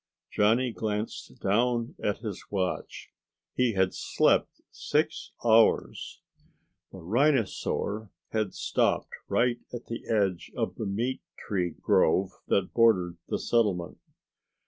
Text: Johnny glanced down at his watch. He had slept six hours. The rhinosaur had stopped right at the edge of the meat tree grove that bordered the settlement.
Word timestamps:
Johnny 0.31 0.71
glanced 0.71 1.39
down 1.41 1.93
at 2.03 2.21
his 2.21 2.43
watch. 2.49 3.11
He 3.55 3.73
had 3.73 3.93
slept 3.93 4.59
six 4.71 5.31
hours. 5.45 6.21
The 6.91 6.97
rhinosaur 6.97 8.09
had 8.31 8.55
stopped 8.55 9.11
right 9.27 9.59
at 9.71 9.85
the 9.85 10.03
edge 10.07 10.51
of 10.57 10.73
the 10.73 10.87
meat 10.87 11.21
tree 11.37 11.75
grove 11.79 12.31
that 12.47 12.73
bordered 12.73 13.17
the 13.27 13.37
settlement. 13.37 13.99